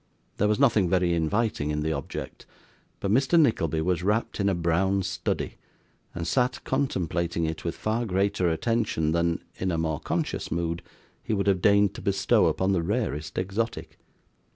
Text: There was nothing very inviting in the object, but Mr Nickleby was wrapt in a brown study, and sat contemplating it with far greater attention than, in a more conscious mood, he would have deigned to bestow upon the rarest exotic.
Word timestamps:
There 0.37 0.47
was 0.47 0.57
nothing 0.59 0.89
very 0.89 1.13
inviting 1.13 1.69
in 1.69 1.81
the 1.83 1.93
object, 1.93 2.47
but 2.99 3.11
Mr 3.11 3.39
Nickleby 3.39 3.81
was 3.81 4.01
wrapt 4.01 4.39
in 4.39 4.49
a 4.49 4.55
brown 4.55 5.03
study, 5.03 5.57
and 6.15 6.25
sat 6.25 6.63
contemplating 6.63 7.45
it 7.45 7.63
with 7.63 7.75
far 7.75 8.05
greater 8.07 8.49
attention 8.49 9.11
than, 9.11 9.41
in 9.57 9.69
a 9.71 9.77
more 9.77 9.99
conscious 9.99 10.49
mood, 10.49 10.81
he 11.21 11.33
would 11.35 11.45
have 11.45 11.61
deigned 11.61 11.93
to 11.93 12.01
bestow 12.01 12.47
upon 12.47 12.71
the 12.71 12.81
rarest 12.81 13.37
exotic. 13.37 13.99